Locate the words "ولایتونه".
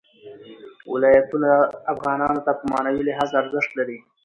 0.91-1.49